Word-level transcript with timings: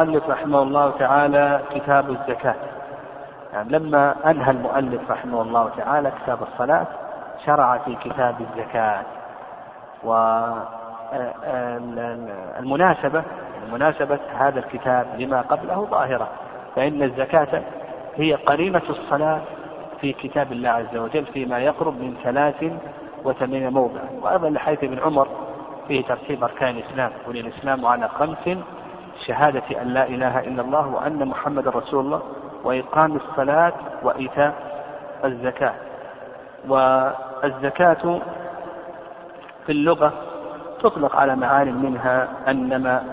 المؤلف 0.00 0.30
رحمه 0.30 0.62
الله 0.62 0.90
تعالى 0.90 1.60
كتاب 1.74 2.10
الزكاة. 2.10 2.54
يعني 3.52 3.70
لما 3.70 4.14
أنهى 4.30 4.50
المؤلف 4.50 5.10
رحمه 5.10 5.42
الله 5.42 5.70
تعالى 5.76 6.12
كتاب 6.22 6.42
الصلاة 6.42 6.86
شرع 7.46 7.78
في 7.78 7.94
كتاب 7.94 8.34
الزكاة. 8.40 9.02
والمناسبة 12.58 13.22
مناسبة 13.72 14.18
هذا 14.38 14.58
الكتاب 14.58 15.06
لما 15.18 15.40
قبله 15.40 15.86
ظاهرة. 15.90 16.28
فإن 16.76 17.02
الزكاة 17.02 17.62
هي 18.16 18.34
قرينة 18.34 18.82
الصلاة 18.90 19.40
في 20.00 20.12
كتاب 20.12 20.52
الله 20.52 20.70
عز 20.70 20.96
وجل 20.96 21.26
فيما 21.26 21.58
يقرب 21.58 22.00
من 22.00 22.16
ثلاث 22.24 22.64
وثمانين 23.24 23.72
موضع. 23.72 24.00
وأيضا 24.22 24.50
لحديث 24.50 24.84
ابن 24.84 24.98
عمر 24.98 25.28
فيه 25.88 26.04
ترتيب 26.04 26.44
أركان 26.44 26.76
الإسلام. 26.76 27.10
بني 27.28 27.40
الإسلام 27.40 27.86
على 27.86 28.08
خمس 28.08 28.58
شهادة 29.26 29.82
أن 29.82 29.88
لا 29.88 30.06
إله 30.06 30.40
إلا 30.40 30.62
الله 30.62 30.86
وأن 30.86 31.28
محمد 31.28 31.68
رسول 31.68 32.04
الله 32.04 32.22
وإقام 32.64 33.16
الصلاة 33.16 33.72
وإيتاء 34.02 34.54
الزكاة. 35.24 35.74
والزكاة 36.68 38.20
في 39.66 39.72
اللغة 39.72 40.12
تطلق 40.80 41.16
على 41.16 41.36
معان 41.36 41.74
منها 41.74 42.28
النماء 42.48 43.04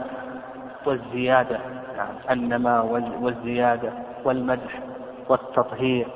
والزيادة 0.86 1.60
يعني 1.98 2.18
النماء 2.32 2.86
والزيادة 3.22 3.92
والمدح 4.24 4.80
والتطهير 5.30 6.08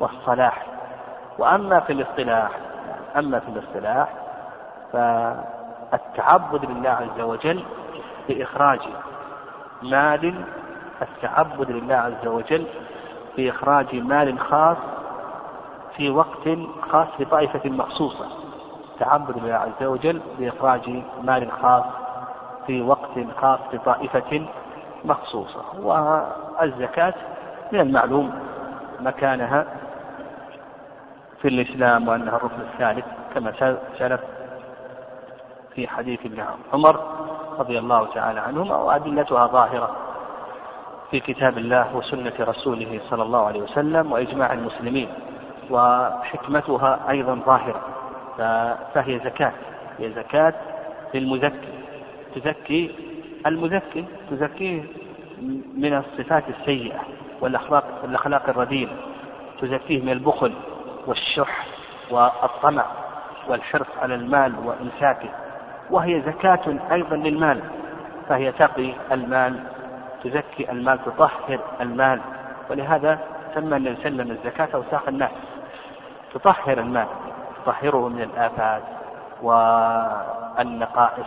والصلاح. 0.00 0.62
وأما 1.38 1.80
في 1.80 1.92
الاصطلاح 1.92 2.50
أما 3.16 3.38
في 3.40 3.48
الاصطلاح 3.48 4.08
فالتعبد 4.92 6.64
لله 6.64 6.90
عز 6.90 7.20
وجل 7.20 7.62
بإخراج 8.28 8.80
مال 9.82 10.34
التعبد 11.02 11.70
لله 11.70 11.94
عز 11.94 12.26
وجل 12.26 12.66
بإخراج 13.36 13.96
مال 13.96 14.38
خاص 14.40 14.76
في 15.96 16.10
وقت 16.10 16.48
خاص 16.90 17.08
لطائفة 17.20 17.70
مخصوصة. 17.70 18.28
تعبد 18.98 19.38
لله 19.38 19.54
عز 19.54 19.82
وجل 19.86 20.20
بإخراج 20.38 21.02
مال 21.22 21.52
خاص 21.52 21.84
في 22.66 22.82
وقت 22.82 23.10
خاص 23.40 23.58
لطائفة 23.72 24.46
مخصوصة. 25.04 25.62
والزكاة 25.82 27.14
من 27.72 27.80
المعلوم 27.80 28.38
مكانها 29.00 29.66
في 31.42 31.48
الإسلام 31.48 32.08
وأنها 32.08 32.36
الركن 32.36 32.60
الثالث 32.60 33.04
كما 33.34 33.52
سلف 33.98 34.20
في 35.74 35.88
حديث 35.88 36.20
ابن 36.26 36.44
عمر. 36.72 37.15
رضي 37.58 37.78
الله 37.78 38.06
تعالى 38.14 38.40
عنهما 38.40 38.76
وأدلتها 38.76 39.46
ظاهرة 39.46 39.96
في 41.10 41.20
كتاب 41.20 41.58
الله 41.58 41.96
وسنة 41.96 42.32
رسوله 42.40 43.00
صلى 43.10 43.22
الله 43.22 43.46
عليه 43.46 43.60
وسلم 43.62 44.12
وإجماع 44.12 44.52
المسلمين 44.52 45.08
وحكمتها 45.70 47.10
أيضا 47.10 47.34
ظاهرة. 47.34 47.80
فهي 48.94 49.18
زكاة. 49.24 49.52
هي 49.98 50.10
زكاة 50.12 50.54
للمزكي 51.14 51.68
تزكي 52.34 52.94
المزكي 53.46 54.04
تزكيه 54.30 54.82
من 55.76 55.96
الصفات 55.96 56.44
السيئة 56.48 56.98
والأخلاق 57.40 57.84
الأخلاق 58.04 58.48
الرديئة 58.48 58.90
تزكيه 59.60 60.02
من 60.02 60.12
البخل 60.12 60.52
والشح 61.06 61.66
والطمع 62.10 62.84
والحرص 63.48 63.86
على 64.02 64.14
المال 64.14 64.54
وإمساكه 64.64 65.28
وهي 65.90 66.20
زكاة 66.20 66.76
أيضا 66.92 67.16
للمال 67.16 67.60
فهي 68.28 68.52
تقي 68.52 68.92
المال 69.12 69.60
تزكي 70.24 70.70
المال 70.72 70.98
تطهر 71.04 71.58
المال 71.80 72.20
ولهذا 72.70 73.18
سمى 73.54 73.76
النبي 73.76 73.96
صلى 73.96 74.06
الله 74.08 74.22
عليه 74.22 74.24
وسلم 74.24 74.30
الزكاة 74.30 74.68
أوساخ 74.74 75.08
الناس 75.08 75.30
تطهر 76.34 76.78
المال 76.78 77.06
تطهره 77.64 78.08
من 78.08 78.22
الآفات 78.22 78.82
والنقائص 79.42 81.26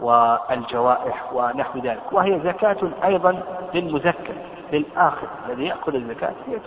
والجوائح 0.00 1.32
ونحو 1.32 1.78
ذلك 1.78 2.12
وهي 2.12 2.40
زكاة 2.40 2.76
أيضا 3.04 3.42
للمزكى 3.74 4.32
للآخر 4.72 5.26
الذي 5.48 5.66
يأخذ 5.66 5.94
الزكاة 5.94 6.32
هي 6.46 6.58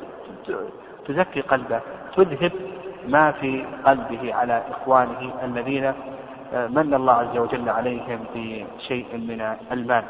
تزكي 1.07 1.41
قلبه 1.41 1.79
تذهب 2.15 2.51
ما 3.07 3.31
في 3.31 3.65
قلبه 3.85 4.33
على 4.35 4.61
إخوانه 4.71 5.33
الذين 5.43 5.93
من 6.53 6.93
الله 6.93 7.13
عز 7.13 7.37
وجل 7.37 7.69
عليهم 7.69 8.19
بشيء 8.35 9.05
من 9.13 9.55
المال. 9.71 10.03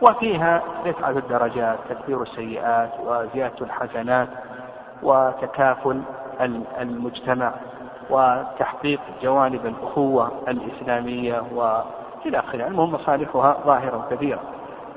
وفيها 0.00 0.62
رفعة 0.86 1.10
الدرجات 1.10 1.78
تكثير 1.88 2.22
السيئات 2.22 2.90
وزيادة 3.04 3.54
الحسنات 3.60 4.28
وتكافل 5.02 6.02
المجتمع 6.80 7.52
وتحقيق 8.10 9.00
جوانب 9.22 9.66
الأخوة 9.66 10.32
الإسلامية 10.48 11.42
وإلى 11.54 12.38
آخره. 12.38 12.66
المهم 12.66 12.92
مصالحها 12.94 13.56
ظاهرة 13.66 14.06
كثيرة 14.10 14.40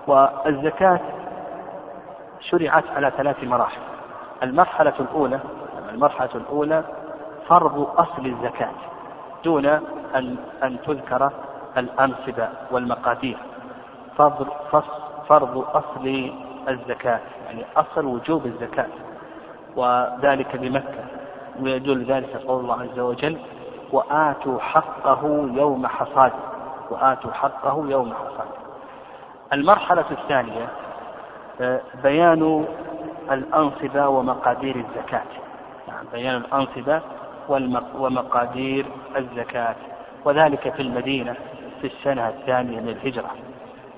والزكاة 0.07 0.99
شرعت 2.39 2.83
على 2.95 3.11
ثلاث 3.17 3.43
مراحل. 3.43 3.81
المرحلة 4.43 4.93
الأولى 4.99 5.39
المرحلة 5.93 6.29
الأولى 6.35 6.83
فرض 7.47 7.87
أصل 7.97 8.25
الزكاة. 8.25 8.71
دون 9.45 9.65
أن 10.15 10.35
أن 10.63 10.77
تذكر 10.85 11.31
الأنصبة 11.77 12.49
والمقادير. 12.71 13.37
فرض 14.17 14.47
فرض 15.29 15.65
أصل 15.73 16.31
الزكاة 16.69 17.19
يعني 17.45 17.65
أصل 17.77 18.05
وجوب 18.05 18.45
الزكاة 18.45 18.87
وذلك 19.75 20.55
بمكة. 20.55 21.03
ويدل 21.59 22.03
ذلك 22.03 22.35
قول 22.47 22.59
الله 22.63 22.81
عز 22.81 22.99
وجل 22.99 23.37
وآتوا 23.91 24.59
حقه 24.59 25.21
يوم 25.53 25.87
حصاده 25.87 26.33
وآتوا 26.89 27.31
حقه 27.31 27.85
يوم 27.87 28.13
حصاده 28.13 28.55
المرحلة 29.53 30.05
الثانية 30.11 30.67
آه، 31.61 31.81
بيان 32.03 32.65
الأنصبة 33.31 34.07
ومقادير 34.07 34.75
الزكاة. 34.75 35.23
يعني 35.87 36.07
بيان 36.13 36.35
الأنصبة 36.35 37.01
ومقادير 37.99 38.85
الزكاة 39.17 39.75
وذلك 40.25 40.73
في 40.73 40.81
المدينة 40.81 41.35
في 41.81 41.87
السنة 41.87 42.29
الثانية 42.29 42.79
من 42.79 42.89
الهجرة. 42.89 43.29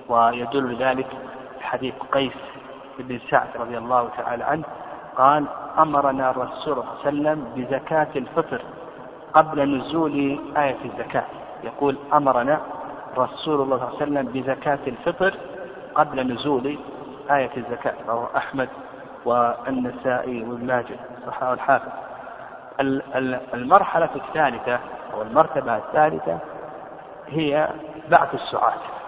ويدل 0.08 0.76
ذلك 0.76 1.06
حديث 1.60 1.94
قيس 2.12 2.32
بن 2.98 3.18
سعد 3.30 3.48
رضي 3.60 3.78
الله 3.78 4.08
تعالى 4.16 4.44
عنه 4.44 4.64
قال 5.16 5.44
أمرنا 5.78 6.30
الرسول 6.30 6.56
صلى 6.64 6.72
الله 6.72 6.84
عليه 6.90 7.00
وسلم 7.00 7.44
بزكاة 7.56 8.08
الفطر 8.16 8.60
قبل 9.34 9.78
نزول 9.78 10.38
آية 10.56 10.76
الزكاة. 10.84 11.24
يقول 11.64 11.96
أمرنا 12.12 12.60
رسول 13.18 13.60
الله 13.60 13.76
صلى 13.76 13.86
الله 13.86 13.86
عليه 13.86 13.96
وسلم 13.96 14.26
بزكاة 14.32 14.78
الفطر 14.86 15.34
قبل 15.94 16.32
نزول 16.32 16.78
آية 17.30 17.50
الزكاة. 17.56 17.94
رواه 18.08 18.28
أحمد 18.36 18.68
والنسائي 19.24 20.42
وابن 20.42 20.66
ماجه 20.66 20.96
صححه 21.26 21.52
الحافظ. 21.52 22.07
المرحلة 23.54 24.08
الثالثة 24.16 24.78
أو 25.14 25.22
المرتبة 25.22 25.76
الثالثة 25.76 26.38
هي 27.28 27.68
بعث 28.10 28.34
السعاة 28.34 28.98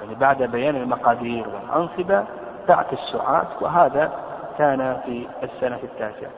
يعني 0.00 0.14
بعد 0.14 0.42
بيان 0.42 0.76
المقادير 0.76 1.44
والأنصبة 1.48 2.24
بعث 2.68 2.92
السعاة 2.92 3.46
وهذا 3.60 4.12
كان 4.58 5.00
في 5.06 5.26
السنة 5.42 5.78
التاسعة. 5.82 6.30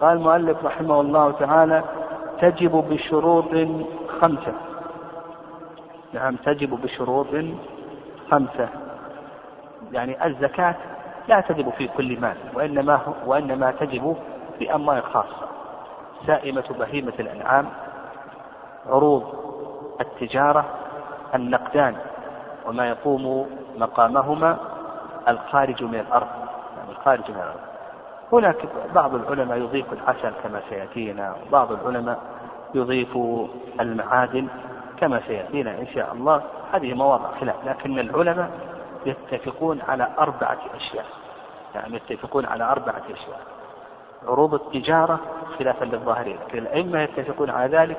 قال 0.00 0.16
المؤلف 0.16 0.64
رحمه 0.64 1.00
الله 1.00 1.32
تعالى 1.32 1.82
تجب 2.40 2.70
بشروط 2.70 3.68
خمسة. 4.20 4.52
نعم 6.12 6.36
تجب 6.36 6.70
بشروط 6.82 7.26
خمسة. 8.30 8.68
يعني 9.92 10.26
الزكاة 10.26 10.74
لا 11.28 11.40
تجب 11.40 11.70
في 11.70 11.88
كل 11.88 12.20
مال 12.20 12.36
وإنما 12.54 13.00
وإنما 13.26 13.70
تجب 13.70 14.16
في 14.58 14.74
أموال 14.74 15.02
خاصة. 15.02 15.51
سائمة 16.26 16.64
بهيمة 16.78 17.12
الأنعام 17.20 17.66
عروض 18.86 19.34
التجارة 20.00 20.64
النقدان 21.34 21.96
وما 22.66 22.88
يقوم 22.88 23.46
مقامهما 23.78 24.56
الخارج 25.28 25.84
من 25.84 25.94
الأرض 25.94 26.26
يعني 26.78 26.90
الخارج 26.90 27.30
من 27.30 27.36
الأرض. 27.36 27.60
هناك 28.32 28.56
بعض 28.94 29.14
العلماء 29.14 29.58
يضيف 29.58 29.92
العسل 29.92 30.32
كما 30.42 30.60
سيأتينا 30.68 31.34
وبعض 31.48 31.72
العلماء 31.72 32.18
يضيف 32.74 33.18
المعادن 33.80 34.48
كما 35.00 35.20
سيأتينا 35.26 35.70
إن 35.70 35.86
شاء 35.86 36.12
الله. 36.12 36.42
هذه 36.72 36.94
مواضع 36.94 37.28
خلاف 37.40 37.56
لكن 37.66 37.98
العلماء 37.98 38.50
يتفقون 39.06 39.80
على 39.88 40.08
أربعة 40.18 40.58
أشياء 40.76 41.04
يعني 41.74 41.96
يتفقون 41.96 42.46
على 42.46 42.64
أربعة 42.64 43.02
أشياء. 43.12 43.40
عروض 44.28 44.54
التجارة 44.54 45.20
خلافا 45.58 45.84
للظاهرين 45.84 46.38
لكن 46.46 46.58
الأئمة 46.58 47.00
يتفقون 47.00 47.50
على 47.50 47.78
ذلك. 47.78 47.98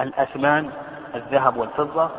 الأثمان 0.00 0.70
الذهب 1.14 1.56
والفضة. 1.56 2.10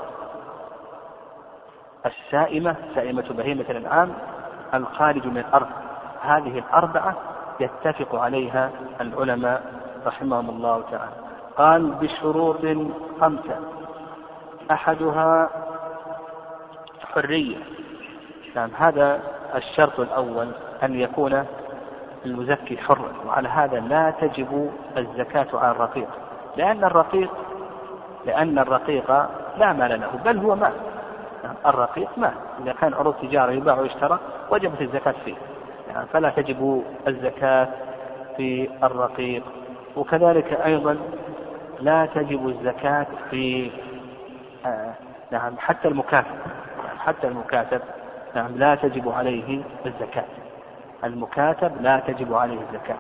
السائمة 2.06 2.76
سائمة 2.96 3.26
بهيمة 3.30 3.66
الأنعام. 3.70 4.14
الخارج 4.74 5.28
من 5.28 5.38
الأرض 5.38 5.68
هذه 6.22 6.60
الأربعة 6.60 7.16
يتفق 7.60 8.16
عليها 8.16 8.72
العلماء 9.02 9.64
رحمهم 10.06 10.50
الله 10.50 10.84
تعالى. 10.92 11.12
قال 11.58 11.92
بشروط 11.92 12.62
خمسة. 13.22 13.60
أحدها 14.72 15.50
حرية. 17.14 17.58
نعم 18.56 18.70
هذا 18.78 19.22
الشرط 19.56 20.00
الأول 20.00 20.52
أن 20.84 21.00
يكون 21.00 21.46
المزكي 22.28 22.78
حرا 22.78 23.12
وعلى 23.28 23.50
هذا 23.50 23.80
لا 23.80 24.14
تجب 24.22 24.72
الزكاة 24.98 25.48
على 25.54 25.72
الرقيق. 25.72 26.08
لأن 26.58 26.84
الرقيق 26.84 27.30
لأن 28.26 28.60
الرقيق 28.60 29.12
لا 29.58 29.74
مال 29.74 30.00
له 30.02 30.10
بل 30.26 30.38
هو 30.38 30.56
مال. 30.56 30.74
الرقيق 31.66 32.18
مال. 32.18 32.34
إذا 32.64 32.74
كان 32.74 32.94
عروض 32.94 33.16
تجارة 33.22 33.52
يباع 33.52 33.80
ويشترى 33.80 34.20
وجبت 34.52 34.82
الزكاة 34.82 35.16
فيه. 35.26 35.36
يعني 35.90 36.08
فلا 36.08 36.30
تجب 36.30 36.84
الزكاة 37.08 37.68
في 38.38 38.70
الرقيق. 38.84 39.44
وكذلك 39.96 40.54
أيضا 40.54 40.98
لا 41.80 42.06
تجب 42.06 42.48
الزكاة 42.48 43.08
في 43.30 43.72
آه 44.66 44.94
نعم 45.32 45.58
حتى 45.58 45.88
المكاتب. 45.88 46.36
يعني 46.86 47.00
حتى 47.00 47.28
المكاتب 47.28 47.82
نعم 48.36 48.52
لا 48.56 48.76
تجب 48.76 49.10
عليه 49.10 49.62
الزكاة. 49.86 50.26
المكاتب 51.04 51.82
لا 51.82 52.00
تجب 52.00 52.34
عليه 52.34 52.60
الزكاة. 52.62 52.98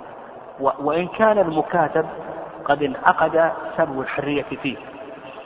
وإن 0.60 1.08
كان 1.08 1.38
المكاتب 1.38 2.06
قد 2.66 2.84
انعقد 2.84 3.52
سبب 3.78 4.02
الحرية 4.02 4.44
فيه. 4.44 4.78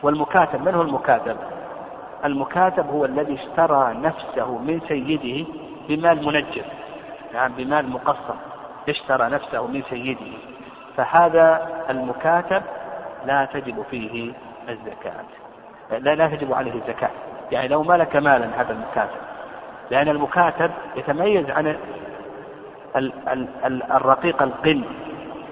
والمكاتب 0.03 0.61
من 0.61 0.75
هو 0.75 0.81
المكاتب؟ 0.81 1.37
المكاتب 2.25 2.89
هو 2.89 3.05
الذي 3.05 3.35
اشترى 3.35 3.93
نفسه 3.93 4.57
من 4.57 4.81
سيده 4.87 5.49
بمال 5.87 6.25
منجم 6.25 6.65
نعم 7.33 7.51
بمال 7.51 7.89
مقصر. 7.89 8.35
اشترى 8.89 9.29
نفسه 9.29 9.67
من 9.67 9.83
سيده. 9.89 10.37
فهذا 10.97 11.67
المكاتب 11.89 12.63
لا 13.25 13.45
تجب 13.45 13.83
فيه 13.91 14.33
الزكاة. 14.69 15.13
لا 15.91 16.15
لا 16.15 16.27
تجب 16.27 16.53
عليه 16.53 16.73
الزكاة. 16.73 17.09
يعني 17.51 17.67
لو 17.67 17.83
ملك 17.83 18.15
مالا 18.15 18.61
هذا 18.61 18.73
المكاتب 18.73 19.21
لأن 19.91 20.09
المكاتب 20.09 20.71
يتميز 20.95 21.49
عن 21.49 21.77
الرقيق 23.95 24.41
القن 24.41 24.81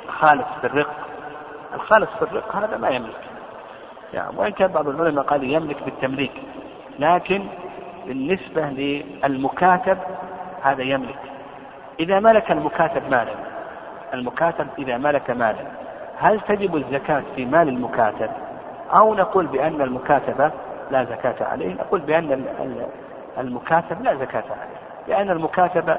خالص 0.07 0.47
في 0.62 0.68
الرق. 0.68 0.95
الخالص 1.74 2.09
في 2.19 2.21
الرق 2.21 2.56
هذا 2.56 2.77
ما 2.77 2.89
يملك. 2.89 3.21
يعني 4.13 4.38
وإن 4.38 4.51
كان 4.51 4.68
بعض 4.68 4.88
العلماء 4.88 5.24
قال 5.25 5.44
يملك 5.44 5.83
بالتمليك 5.83 6.31
لكن 7.00 7.44
بالنسبة 8.06 8.65
للمكاتب 8.65 9.97
هذا 10.63 10.83
يملك. 10.83 11.19
إذا 12.00 12.19
ملك 12.19 12.51
المكاتب 12.51 13.09
مالا؟ 13.09 13.33
المكاتب 14.13 14.68
إذا 14.80 14.97
ملك 14.97 15.31
مالا. 15.31 15.65
هل 16.18 16.39
تجب 16.39 16.75
الزكاة 16.75 17.24
في 17.36 17.45
مال 17.45 17.69
المكاتب؟ 17.69 18.30
أو 18.97 19.15
نقول 19.15 19.47
بأن 19.47 19.81
المكاتبة 19.81 20.51
لا 20.91 21.03
زكاة 21.03 21.45
عليه 21.45 21.74
نقول 21.74 22.00
بأن 22.00 22.45
المكاتب 23.38 24.01
لا 24.01 24.15
زكاة 24.15 24.44
عليه. 24.50 24.80
لأن 25.07 25.30
المكاتبة 25.30 25.97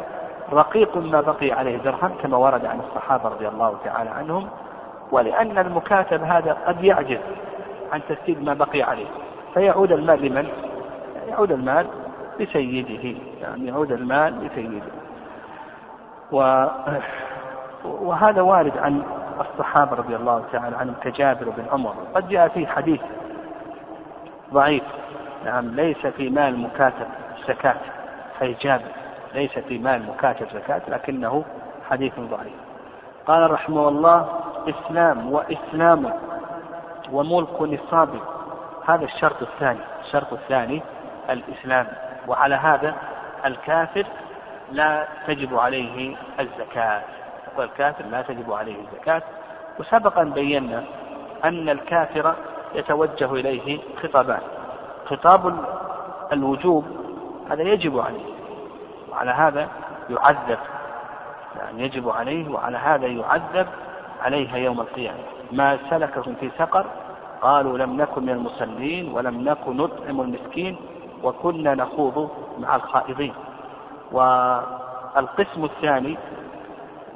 رقيق 0.53 0.97
ما 0.97 1.21
بقي 1.21 1.53
عليه 1.53 1.77
درهم 1.77 2.13
كما 2.23 2.37
ورد 2.37 2.67
عن 2.67 2.81
الصحابة 2.81 3.29
رضي 3.29 3.49
الله 3.49 3.77
تعالى 3.85 4.11
عنهم 4.11 4.49
ولأن 5.13 5.59
المكاتب 5.59 6.23
هذا 6.23 6.57
قد 6.67 6.85
يعجز 6.85 7.19
عن 7.93 8.01
تسديد 8.09 8.43
ما 8.43 8.55
بقي 8.55 8.83
عليه. 8.83 9.07
فيعود 9.55 9.93
المال 9.93 10.23
لمن؟ 10.23 10.49
يعود 11.29 11.53
المال 11.53 11.87
لسيده 12.41 13.19
يعني 13.41 13.67
يعود 13.67 13.93
المال 13.93 14.47
لسيده. 14.47 14.87
و 16.33 16.67
وهذا 17.85 18.43
وارد 18.43 18.79
عن 18.79 19.03
الصحابة 19.41 19.97
رضي 19.97 20.17
الله 20.17 20.45
تعالى 20.53 20.77
عنهم 20.77 20.95
كجابر 21.03 21.51
بن 21.51 21.65
عمر. 21.73 21.95
قد 22.15 22.29
جاء 22.29 22.49
فيه 22.49 22.67
حديث 22.67 23.01
ضعيف. 24.53 24.85
نعم 25.45 25.67
ليس 25.69 26.07
في 26.07 26.31
مال 26.31 26.59
مكاتب 26.59 27.07
زكاة 27.49 27.77
أي 28.43 28.57
جابر. 28.61 29.00
ليس 29.35 29.59
في 29.59 29.79
مال 29.79 30.07
مكاتب 30.07 30.47
زكاة 30.55 30.83
لكنه 30.89 31.45
حديث 31.91 32.21
ضعيف. 32.21 32.53
قال 33.27 33.51
رحمه 33.51 33.89
الله 33.89 34.29
إسلام 34.69 35.33
وإسلام 35.33 36.13
وملك 37.13 37.63
نصاب. 37.63 38.09
هذا 38.87 39.05
الشرط 39.05 39.43
الثاني 39.43 39.81
الشرط 40.05 40.33
الثاني 40.33 40.83
الإسلام. 41.31 41.87
وعلى 42.27 42.55
هذا 42.55 42.95
الكافر 43.47 44.07
لا 44.73 45.07
تجب 45.27 45.59
عليه 45.59 46.17
الزكاة. 46.41 47.03
والكافر 47.57 48.05
لا 48.05 48.23
تجب 48.23 48.53
عليه 48.53 48.77
الزكاة. 48.81 49.23
وسبق 49.79 50.19
أن 50.19 50.31
بينا 50.31 50.85
أن 51.45 51.69
الكافر 51.69 52.35
يتوجه 52.75 53.35
إليه 53.35 53.79
خطابان. 54.03 54.41
خطاب 55.07 55.65
الوجوب 56.33 56.85
هذا 57.51 57.63
يجب 57.63 57.99
عليه. 57.99 58.40
وعلى 59.11 59.31
هذا 59.31 59.69
يعذب. 60.11 60.59
يعني 61.57 61.83
يجب 61.83 62.09
عليه 62.09 62.49
وعلى 62.51 62.79
هذا 62.79 63.07
يعذب 63.07 63.67
عليها 64.23 64.57
يوم 64.57 64.81
القيامة. 64.81 65.19
ما 65.53 65.79
سلككم 65.91 66.35
في 66.35 66.51
سقر 66.59 66.87
قالوا 67.41 67.79
لم 67.79 68.01
نكن 68.01 68.23
من 68.23 68.31
المصلين 68.31 69.13
ولم 69.13 69.49
نكن 69.49 69.77
نطعم 69.77 70.21
المسكين 70.21 70.77
وكنا 71.23 71.75
نخوض 71.75 72.31
مع 72.59 72.77
الخائضين. 72.77 73.35
والقسم 74.13 75.65
الثاني 75.65 76.19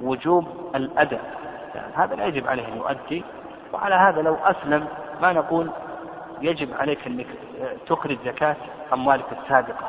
وجوب 0.02 0.48
الأداء 0.74 1.34
يعني 1.74 1.94
هذا 1.94 2.14
لا 2.14 2.24
يجب 2.24 2.48
عليه 2.48 2.68
أن 2.68 2.76
يؤدي 2.76 3.24
وعلى 3.72 3.94
هذا 3.94 4.22
لو 4.22 4.34
أسلم 4.34 4.86
ما 5.22 5.32
نقول 5.32 5.70
يجب 6.40 6.74
عليك 6.74 7.06
أنك 7.06 7.26
تخرج 7.86 8.18
زكاة 8.24 8.56
أموالك 8.92 9.24
السابقة. 9.42 9.88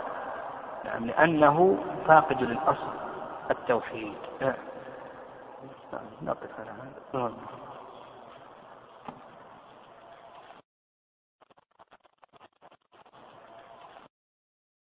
يعني 0.85 1.07
لأنه 1.07 1.77
فاقد 2.07 2.41
للأصل 2.43 2.93
التوحيد. 3.51 4.13
نقف 6.21 6.59
على 6.59 6.71
هذا. 6.71 7.33